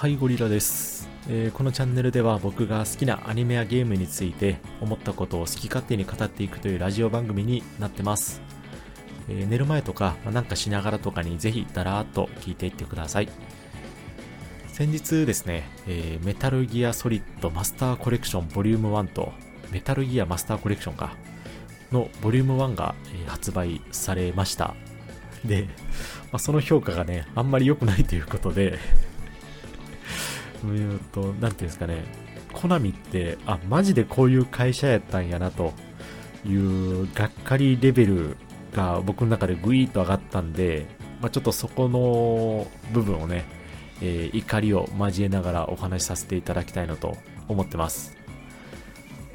[0.00, 8.40] はいゴリラです、えー、このチャンネルでは僕が好きなアニメやゲームについて思ったことを好き勝手に語っていくというラジオ番組になってます、
[9.28, 13.28] えー、寝る前とか、まあ、なんかしながらとかにぜひだらーっと聞いていってください。
[14.68, 19.34] 先日ですね、えー、メタルギアソリッドマスターコレクションボリューム1と
[19.70, 21.14] メタルギアマスターコレクションか
[21.92, 22.94] のボリューム1が、
[23.26, 24.74] 発売されました。
[25.44, 25.64] で、
[26.32, 28.78] まあ、その評価がねあんまり良くないということで
[30.68, 32.04] うと、なんていうんですかね、
[32.52, 35.72] コナミって、あ、マジでこういう会社やったんやなと
[36.46, 38.36] いうがっかりレベル
[38.72, 40.86] が僕の中でグイーッと上がったんで、
[41.20, 43.44] まあ、ちょっとそこの部分をね、
[44.00, 47.16] えー、怒りを交えながらお話しさせていただきたいなと
[47.48, 48.16] 思ってます。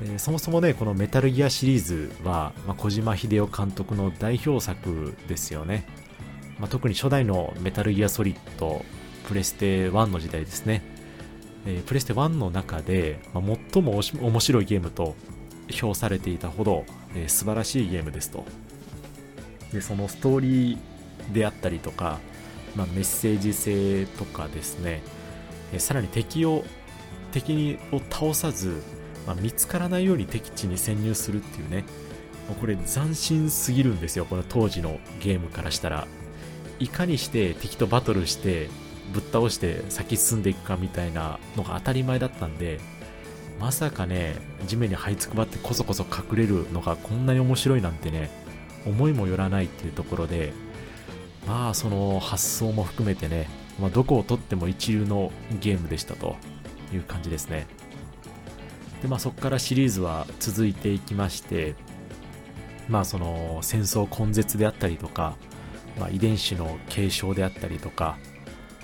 [0.01, 5.85] え、そもそもね、このメタルギアシリーズは、まあ、小島秀夫監督の代表作ですよね。
[6.59, 8.83] まあ、特に初代のメタルギアソリッド、
[9.27, 10.94] プレステ1の時代ですね。
[11.65, 15.15] えー、プレステ1の中で、まあ、最も面白いゲームと
[15.69, 16.85] 評されていたほど、
[17.15, 18.45] えー、素晴らしいゲームですと。
[19.73, 22.19] で、そのストーリーであったりとか、
[22.75, 25.01] まあ、メッセージ性とかですね、
[25.73, 26.63] えー、さらに敵を、
[27.31, 28.81] 敵にを倒さず、
[29.25, 31.85] まあ、見つからないように敵地に潜入するっていうね、
[32.59, 36.07] これ斬新すぎるんですよ、この当時のゲームからしたら。
[36.77, 38.69] いかにして敵とバトルして
[39.13, 42.79] ぶっ倒して先進んでいくかみたいなのが当たり前だったんで、
[43.59, 44.35] まさかね、
[44.67, 48.29] 地面に這いつくばってこそこそ隠れるのがこんなに面白いなんてね、
[48.85, 50.53] 思いもよらないっていうところで、
[51.47, 53.47] まあその発想も含めてね、
[53.79, 56.35] まあ、どこをとっても一流のゲームでしたと
[56.93, 57.67] いう感じですね。
[59.01, 61.75] で、まあそこからシリーズは続いていきまして、
[62.89, 65.35] まあその戦争根絶であったりとか、
[65.99, 68.17] まあ、遺伝子の継承であったりとか、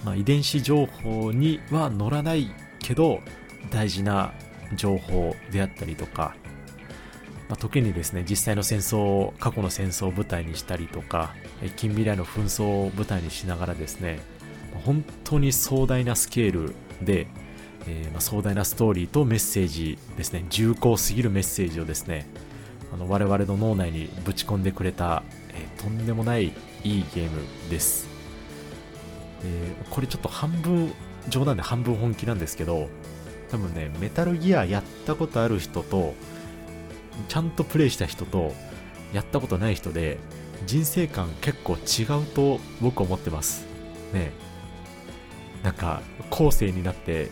[0.03, 3.19] まあ、遺伝子情報には乗らないけど
[3.69, 4.33] 大事な
[4.75, 6.35] 情報であったりとか、
[7.49, 11.35] まあ、時にですね実際の戦争を過去の戦争を舞台にしたりとか
[11.75, 14.19] 近未来の紛争を舞台にしながらですね
[14.85, 17.27] 本当に壮大なスケールで、
[17.87, 22.27] えー、まあ、壮大なストーリーとメッセージですね重厚すぎるメッセージをですね
[22.93, 26.49] あの我々の脳内にぶち込んでくれた、えー、とんでもないい
[26.99, 28.10] いゲームです。
[29.43, 30.93] えー、これちょっと半分
[31.29, 32.89] 冗談で半分本気なんですけど
[33.49, 36.13] 多分ねメタルギアやったことある人と
[37.27, 38.53] ちゃんとプレイした人と
[39.13, 40.17] やったことない人で
[40.65, 43.65] 人生観結構違うと僕は思ってます。
[44.13, 44.31] ね。
[45.63, 47.29] なんか後世になって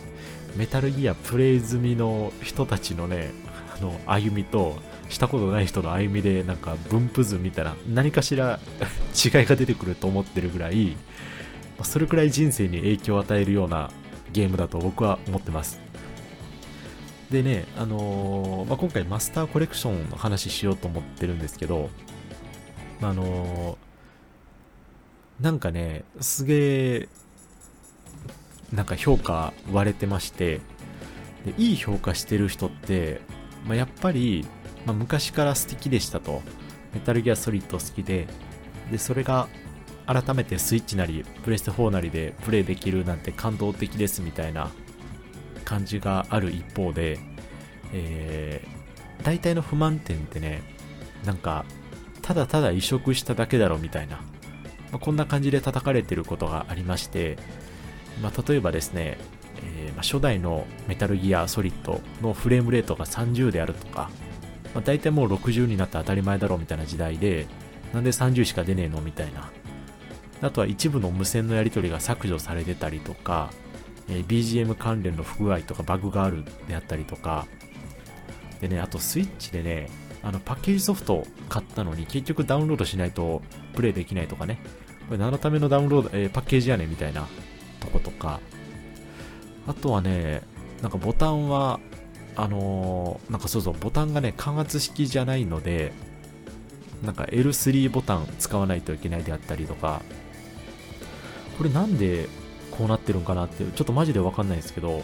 [0.56, 3.32] メタルギアプレイ済みの人たちのね
[3.76, 4.78] あの歩みと
[5.10, 8.60] したことない人の歩みでなんか分布図みたいな何かしら
[9.14, 10.96] 違いが出てくると思ってるぐらい
[11.86, 13.92] それくらい人生に影響を与えるような
[14.32, 15.80] ゲームだと僕は思ってます。
[17.32, 21.90] でね、あのー、まあ、今回マスターコレクションの話しようと思ってるんですけど、
[23.02, 27.10] あのー、なんかね、すげえ、
[28.74, 30.60] なんか評価割れてまして、
[31.46, 33.22] でいい評価してる人って、
[33.66, 34.46] まあ、やっぱり、
[34.86, 36.42] まあ、昔から素敵でしたと。
[36.94, 38.28] メタルギアソリッド好きで、
[38.92, 39.48] で、それが
[40.10, 44.72] 改めてスイッチなりプレステ4なりでプレイできるなんて感動的ですみたいな
[45.66, 47.20] 感じがある一方で、
[47.94, 50.64] えー、大体の不満点ってね
[51.26, 51.64] なんか
[52.24, 54.24] ただただ移植しただけだろみたいな、ま
[54.94, 57.38] あ、こんな感じで叩かれてることがありまして、
[58.20, 59.20] まあ、例えばですね、
[59.64, 64.10] えー、まあ、初代のメタルギアソリッドのフレームレートが30であるとか、
[64.74, 67.46] まあ、大体もう60になって当たり前だろうみたいな時代で
[67.94, 69.52] なんで30しか出ねえのみたいな
[70.42, 73.52] あとは一部の無線のやり取りが削除されてたりとか、
[74.08, 77.46] え、BGM 関連の不具合とかバグがあるであったりとか、
[78.62, 79.90] でね、あとスイッチでね、
[80.24, 83.42] あのパッケージソフト買ったのに結局ダウンロードしないと
[83.74, 84.60] プレイできないとかね、
[85.08, 87.28] これ何のためのダウンロード、えー、パッケージやねみたいな
[87.80, 88.40] とことか、
[89.68, 90.42] あとはね、
[90.82, 91.80] なんかボタンは、
[92.36, 95.94] あのー、なんかそうそう、ボタンがね、感圧式じゃないので、
[97.04, 100.02] なんか L3 ボタン使わないといけないであったりとか、
[101.60, 102.30] これなんで
[102.72, 105.04] こうなってるんかなってちょっとマジでわかんないですけど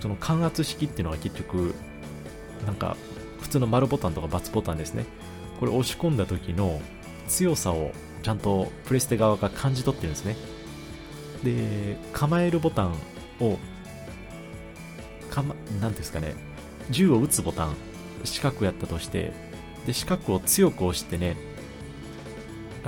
[0.00, 1.74] その感圧式っていうのが結局
[2.66, 2.94] なんか
[3.40, 5.06] 普通の丸ボタンとか×ボタンですね。
[5.58, 6.82] これ押し込んだ時の
[7.26, 7.92] 強さを
[8.22, 10.36] ちゃんとプレステ側が感じ取ってるんですね。
[11.42, 12.92] で構えるボタン
[13.40, 13.58] を
[15.30, 16.34] かま、なんですかね。
[16.90, 17.76] 銃を撃つボタン
[18.24, 19.32] 四角やったとして
[19.86, 21.36] で四角を強く押してね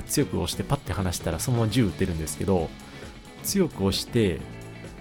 [0.03, 2.69] 強く押してパッて離したらそのまま銃撃てるんですけど
[3.43, 4.39] 強く押して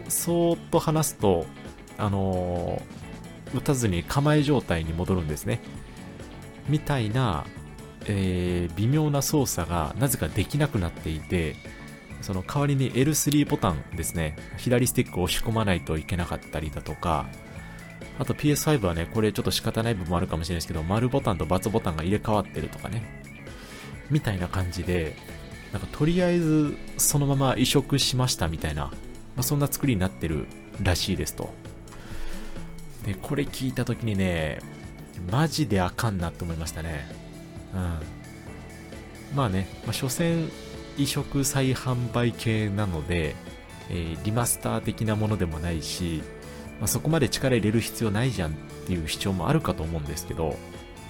[0.08, 1.46] そーっと離すと、
[1.96, 5.60] あのー、打たずに構え状態に戻るんですね。
[6.68, 7.44] みたいな、
[8.06, 11.56] えー、微妙な操作がなぜかできなくなっていて、
[12.20, 17.26] その代わりに L3 ボタンですね、左スティックを押し込まないといけなかったりだとか、
[18.18, 23.22] あと PS5 はね、これちょっと仕方ない部分もあるかもしれないですけど、丸ボタンと×ボタンが入れ替わってるとかね、
[24.10, 25.16] みたいな感じで、
[25.72, 28.92] なんかとりあえずそのまま移植しましたみたいな、ま
[29.38, 30.46] あ、そんな作りになってる
[30.82, 31.52] らしいですと。
[33.04, 34.60] で、これ聞いた時にね、
[35.30, 37.06] マジであかんなって思いましたね。
[37.74, 39.36] うん。
[39.36, 40.48] まあね、まあ、所詮
[40.96, 43.34] 移植再販売系なので、
[43.90, 46.22] えー、リマスター的なものでもないし、
[46.80, 48.54] まあ、そこまで力入れる必要ないじゃんっ
[48.86, 50.56] ていう主張もあるかと思うんですけど、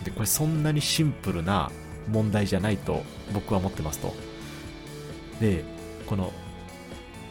[0.04, 1.70] で、これそんなにシンプルな
[2.10, 3.02] 問題じゃないと
[3.32, 4.14] 僕は思ってますと。
[5.40, 5.64] で、
[6.06, 6.32] この、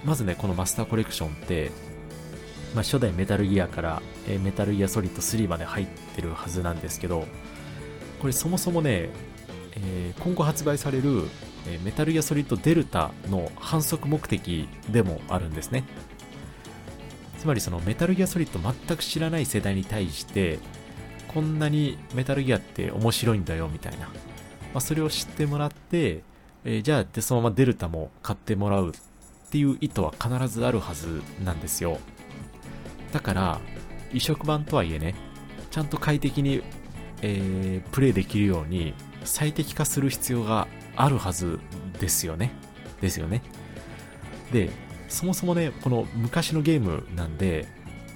[0.05, 1.71] まずね、このマスターコレクションって、
[2.73, 7.25] まあ、初代メタルギアから、え、メタルギアソリッド3まで入ってるはずなんですけど、
[8.19, 9.09] これそもそもね、
[9.75, 11.23] えー、今後発売される、
[11.67, 15.83] え、メタルギアソリッドデルタの反則目的でもあるんですね。
[17.39, 20.59] つまりそのメタルギアソリッド全く知らない世代に対して、
[21.27, 24.09] こんなにメタルギアって面白いんだよみたいな。
[24.73, 26.23] まあ、それを知ってもらって、
[26.63, 31.99] えー、じゃあでそのままデルタも買ってもらうっていう意図は必ずあるはずなんですよ。
[33.11, 33.59] だから、
[34.13, 35.15] 移植版とはいえね、
[35.71, 36.61] ちゃんと快適に、
[37.21, 38.93] えー、プレイできるように
[39.23, 41.59] 最適化する必要があるはず
[41.99, 42.51] ですよね。
[43.01, 43.41] ですよね。
[44.51, 44.69] で、
[45.07, 47.67] そもそもね、この昔のゲームなんで、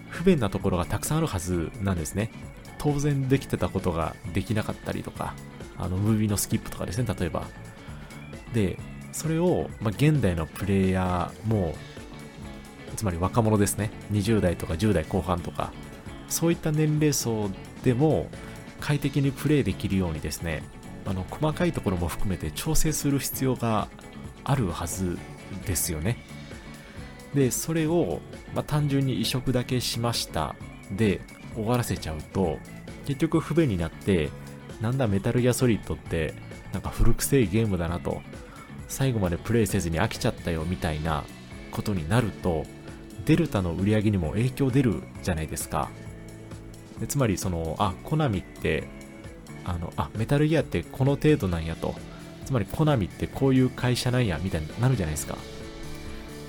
[0.09, 2.31] 不便なところがたくさんあるはずなんですね。
[2.77, 5.33] 当然できてたことができなかったりとか、
[5.81, 7.43] あの、ムービーのスキップとかですね、例えば。
[8.53, 8.77] で、
[9.11, 11.75] それを、まあ、現代のプレイヤーも、
[12.95, 15.73] つまり若者ですね、20代とか10代後半とか、
[16.29, 17.49] そういった年齢層
[17.83, 18.29] でも
[18.79, 20.63] 快適にプレイできるようにですね、
[21.05, 23.87] あの、細かいところも含めて調整する必要が
[24.43, 25.17] あるはず
[25.65, 26.17] ですよね。
[27.33, 28.21] で、それを、
[28.53, 30.55] まあ、単純に移植だけしました
[30.91, 31.21] で
[31.55, 32.59] 終わらせちゃうと、
[33.05, 34.29] 結局不便になって、
[34.81, 36.33] なんだメタルギアソリッドって
[36.73, 38.21] なんか古くせいゲームだなと、
[38.87, 41.23] 最後までプレイせずに飽きちゃったよみたいな
[41.71, 42.65] ことになると、
[43.25, 45.89] デルタの売り上げにも影響出るじゃないですか。
[46.99, 48.83] でつまりその、あ、コナミって、
[49.63, 51.95] あの、あ、メタルギアってこの程度なんやと。
[52.45, 55.37] つまりコナミってこういう会社なんや、みたいになるじゃないですか。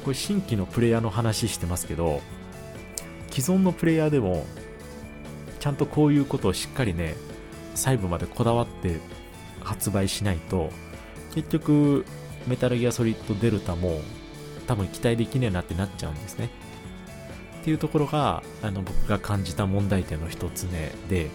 [0.05, 2.21] これ新規のプレイヤーの話してますけど、
[3.31, 4.45] 既存のプレイヤーでも、
[5.61, 7.15] ちゃんとこういうことをしっかりね、
[7.75, 9.01] 細部までこだわって
[9.61, 10.71] 発売しないと、
[11.35, 12.05] 結局、
[12.47, 14.01] メタルギアソリッドデルタも
[14.67, 16.51] 多分期待できねえなってなっちゃうんですね。
[17.61, 21.31] っていうところが、あの、僕が感じた問題点の一つ目で、こ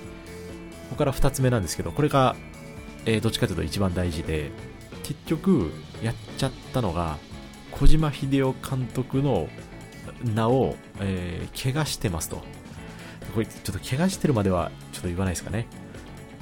[0.91, 2.35] こから二つ目なんですけど、これが、
[3.05, 4.51] えー、どっちかというと一番大事で、
[5.03, 5.71] 結局、
[6.03, 7.17] やっちゃったのが、
[7.71, 9.47] 小島秀夫監督の
[10.23, 12.43] 名を、えー、怪我してますと。
[13.33, 15.67] これ、ちょっと怪我してるまではちょっと言わないですかね。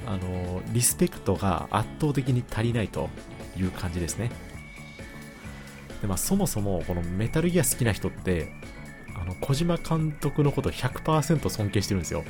[0.06, 3.10] あの、リスペクトが圧倒的に足りないと
[3.58, 4.30] いう感じですね。
[6.00, 8.52] で、まあ、そもそも、このメタルギア好きな人って、
[9.14, 12.24] あの、小島監督のこと100%尊敬してるんですよ。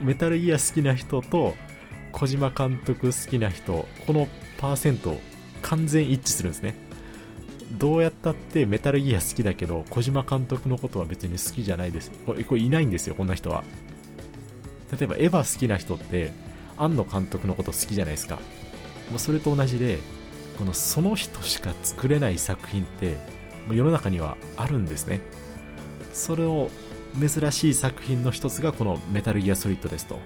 [0.00, 1.54] メタルギア好きな人と、
[2.10, 4.28] 小島監督好きな人、この
[4.58, 5.18] パーセント、
[5.62, 6.74] 完全一致するんですね。
[7.78, 12.10] どうやったってメタルギア好きだけど、小島監督のことは別に好きじゃないです。
[12.26, 13.64] これ、こいないんですよ、こんな人は。
[14.92, 16.32] 例えばエヴァ好きな人って
[16.76, 18.36] 庵野監督のこと好きじゃないですか。
[19.10, 19.98] もうそれと同じで
[20.58, 23.16] このその人しか作れない作品って
[23.66, 25.20] もう世の中にはあるんですね。
[26.12, 26.70] それを
[27.18, 30.18] 珍しい作品の一つがこのメタルギアソリッドですと。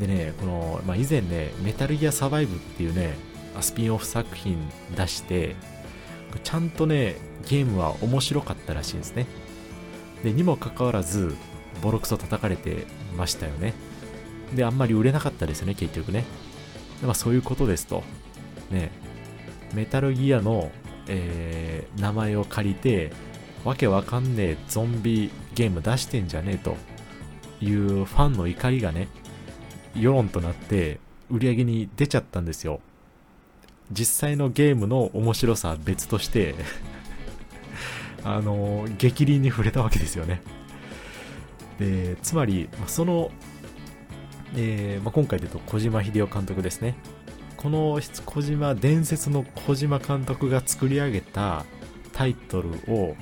[0.00, 3.14] でねこの、まあ、以前ねメタルギアサバイブっていうね
[3.60, 4.58] スピンオフ作品
[4.96, 5.54] 出して
[6.42, 7.16] ちゃんとね
[7.48, 9.26] ゲームは面白かったらしいんですね。
[10.24, 11.36] でにもかかわらず
[11.82, 13.74] ボロクソ叩かれてましたよね。
[14.54, 16.24] で、あんまり売れなかったですよね、結局ね。
[17.02, 18.02] まあ、そういうことですと。
[18.70, 18.90] ね、
[19.74, 20.70] メタルギアの、
[21.08, 23.12] えー、名前を借りて、
[23.64, 26.76] わけわかんねえゾンビゲーム出してんじゃねえと
[27.62, 29.08] いうファンの怒りがね、
[29.94, 31.00] 世論となって
[31.30, 32.80] 売り上げに出ちゃったんですよ。
[33.90, 36.54] 実際のゲームの面白さは別として
[38.24, 40.40] あの、激鱗に触れたわけですよね。
[41.78, 43.30] でつまり、その、
[44.56, 46.96] えーまあ、今回で言うと小島秀夫監督ですね。
[47.56, 51.64] この小島、伝説の小島監督が作り上げた
[52.12, 53.16] タイトルを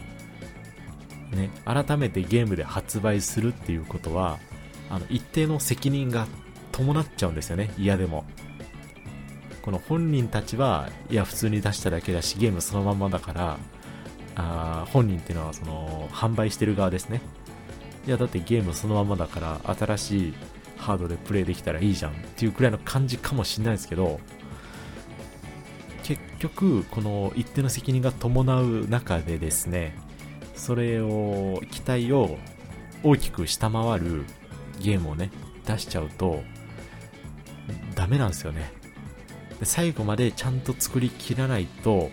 [1.37, 4.39] ね、改めてゲームで発売するっていうことは、
[4.91, 6.27] あの、一定の責任が
[6.71, 8.25] 伴っちゃうんですよね、嫌でも。
[9.63, 13.59] この本人たちは、いや、普通に出しただけだし、ゲームそのままだから、
[14.35, 17.23] あ本人っていうのは、その、販売してる側ですね。
[18.07, 20.35] いや、だってゲームそのままだから、新しい
[20.77, 24.21] ハードでプレイできたらいいじゃんっていうくらいの感じかもしれないですけど、
[26.03, 29.97] 結局、この一定の責任が伴う中でですね、
[30.57, 32.39] それを、期待を
[33.05, 34.25] 大きく下回る
[34.81, 35.31] ゲームをね、
[35.65, 36.43] 出しちゃうと、
[37.95, 38.73] ダメなんですよね。
[39.63, 42.11] 最後までちゃんと作りきらないと、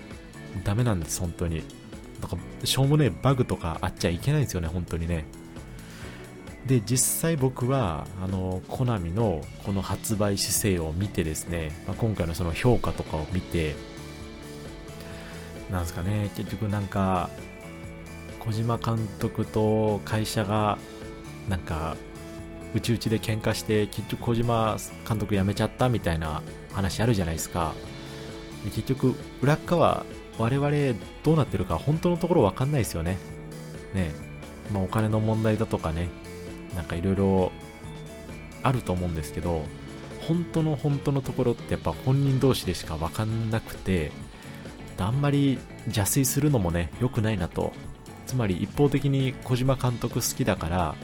[0.64, 1.64] ダメなんです、本当に。
[2.22, 5.26] なんか、しょうもねバグとかあっちゃいけないんですよね、本当にね。
[6.70, 13.76] で、実際僕は、あの、コナミのこの発売姿勢を見てですね、まあ、今回のその評価とかを見て、
[15.72, 17.32] なんですかね、結局なんか、
[18.38, 20.78] 小島監督と会社が、
[21.50, 21.98] なんか、
[22.76, 27.74] うちうちで喧嘩して、結局小島監督辞めちゃったみたいな話あるじゃないですか。
[28.64, 30.06] で結局、裏側、
[30.38, 30.70] 我々
[31.24, 33.18] どうなってるか本当のところわかんないですよね。
[33.96, 34.12] ね
[34.72, 36.10] まあ、お金の問題だとかね、
[36.76, 37.52] なんかいろいろ
[38.64, 39.64] あると思うんですけど、
[40.28, 44.12] 本当の本当のところってやっぱ本人同士でしかわかんなくて、
[44.98, 47.74] あんまり邪推するのもね、良くないなと。
[48.28, 50.96] つまり一方的に小島監督好きだから、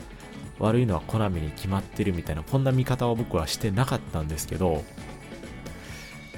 [0.60, 4.84] 悪いのはコナミに決まってるみたいな、こんな見方は僕はしてなかったんですけど、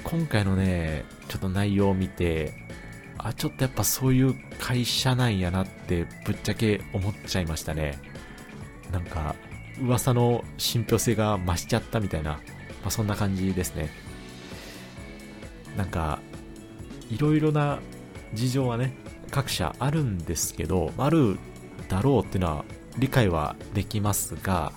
[0.04, 2.54] 今回のね、ちょっと内容を見て、
[3.18, 7.98] あ、ちょっとやっぱそういう会社なんやなってぶっちゃけ思っちゃいましたね。
[8.92, 9.34] なんか、
[9.80, 12.38] 噂の信憑性が増しちゃったみたいな、ま
[12.86, 13.90] あ、そんな感じですね。
[15.76, 16.20] なんか、
[17.10, 17.78] いろいろな
[18.34, 18.94] 事情はね、
[19.30, 21.38] 各社あるんですけど、ある
[21.88, 22.64] だろうっていうのは
[22.98, 24.72] 理解はできますが、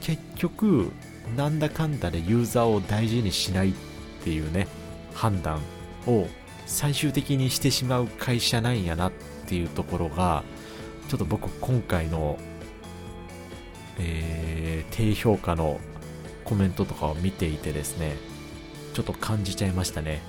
[0.00, 0.90] 結局、
[1.36, 3.72] なんだかんだでユーザーを大事にしないっ
[4.22, 4.66] ていうね、
[5.14, 5.60] 判断
[6.06, 6.26] を
[6.66, 9.12] 最終的にしてしまう会社なんやなっ
[9.46, 10.42] ていうところが、
[11.08, 12.38] ちょっと僕今回の、
[13.98, 15.80] えー、低評価の
[16.44, 18.16] コメントとかを見ていてですね、
[18.92, 20.22] ちょっと感じちゃいましたね。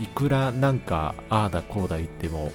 [0.00, 2.52] いくらなんか、ああだこうだ言っても、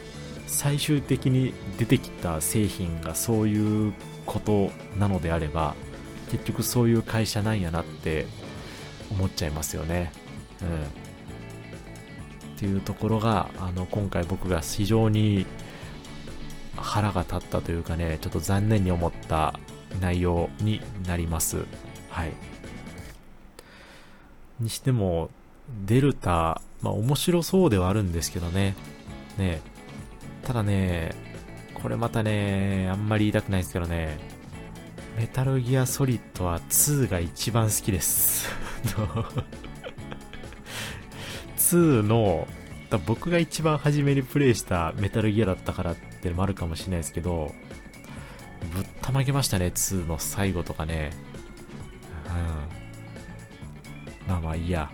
[0.47, 3.93] 最終的に出てきた製品がそういう
[4.25, 5.75] ことなのであれば、
[6.31, 8.25] 結局そういう会社なんやなって
[9.11, 10.11] 思っちゃいますよね。
[10.61, 10.67] うん。
[12.55, 15.45] っていうところが、あの、今回僕が非常に
[16.75, 19.59] 腹が立ったというかね、ちょっと残念に思った
[19.99, 21.65] 内容になります。
[22.09, 22.33] はい。
[24.59, 25.29] にしても、
[25.85, 28.75] デルタ、まあ面白そうではあるんですけどね。
[29.37, 29.61] ね
[30.43, 31.15] ただね、
[31.73, 34.17] これまたね、あんまり言いたくないですけどね、
[35.17, 38.49] メタルギアソリッドは2が一番好きです。
[41.57, 42.47] 2の、
[43.05, 47.53] 僕が一番初めにプレイしたメタルギアだったからってのもあるかもしれないですけど、
[48.71, 51.11] ぶったまげましたね、2の最後とかね。
[52.27, 52.29] う
[54.25, 54.29] ん。
[54.29, 54.91] まあまあいいや。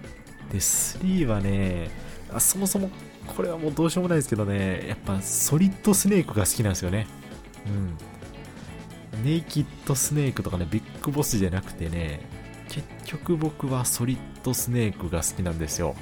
[0.51, 1.89] で、3はね、
[2.33, 2.89] あそもそも
[3.27, 7.07] これはもうどうしようもないですけどね、やっぱソリッドスネークが好きなんですよね。
[9.13, 9.23] うん。
[9.23, 12.21] ネイキッドスネークとかね、ビッグボスじゃなくてね、
[12.69, 15.95] 結局僕はソリッドスネークが好きなんですよ。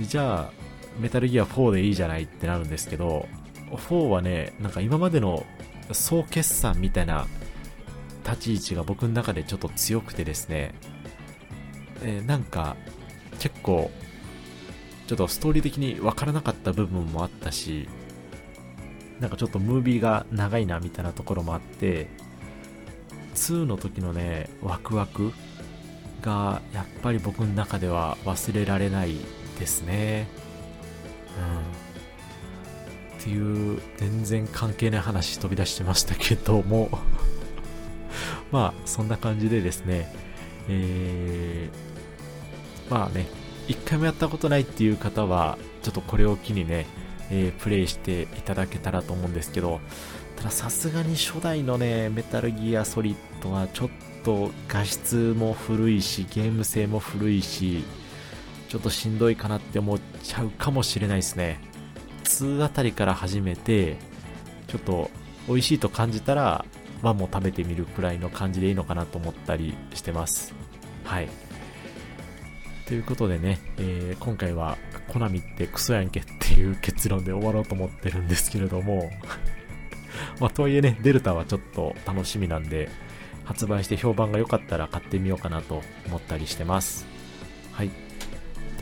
[0.00, 0.50] じゃあ、
[0.98, 3.28] メタルギア4でいいじゃないってなるんですけど、
[3.70, 5.46] 4はね、なんか今までの
[5.90, 7.26] 総決算みたいな
[8.24, 10.74] 立ち位置が僕の中でちょっと強くてですね、
[12.02, 12.76] えー、なんか
[13.38, 13.90] 結構
[15.06, 17.88] ちょっとストーリー的に分からなかった部分もあったし、
[19.20, 22.06] なんかちょっとムービーが長いなみたいなところもあって、
[23.34, 25.32] 2の時のね、ワクワク
[26.22, 29.16] がやっぱり僕の中では忘れられない
[29.58, 30.28] ですね。
[31.38, 31.71] うん。
[33.22, 36.90] っていう、全然関係ない話飛び出してましたけども
[38.50, 40.12] まあ、そんな感じでですね、
[40.68, 43.28] えー、まあね、
[43.68, 46.86] 一回もやったことないっていう方は、ちょっとこれを機にね、
[47.30, 49.80] えー、プレイしていただけたらと思うんですけど、
[50.36, 53.88] たださすがに初代のね、メタルギアソリッドはちょっ
[54.24, 57.84] と画質も古いし、ゲーム性も古いし、
[58.68, 61.71] ちょっとしんどいかなって思っちゃうかもしれないですね。
[62.24, 63.96] 2あたりから始めて、
[64.66, 65.10] ちょっと
[65.48, 66.64] 美味しいと感じたら、
[67.02, 70.54] 1も食べてみるくらいの感じでいいのかなと思ったりしてます。
[71.04, 71.28] はい。
[72.86, 74.76] ということでね、えー、今回は
[75.08, 79.10] コナミってクソやんけっていう結論で終わろうと思ってるんですけれども
[80.38, 82.90] まあ、とはいえね、デルタはちょっと楽しみなんで、
[83.44, 87.06] 発売して評判が良かったら買ってみようかなと思ったりしてます。
[87.72, 87.90] はい。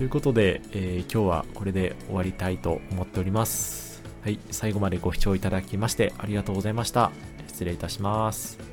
[0.01, 4.03] ということで、えー、今日はこれで終わりたいと思っております。
[4.23, 4.41] はい。
[4.51, 7.13] 最後までご視聴いただきましてありがとうございました。
[7.49, 8.70] 失礼いたします。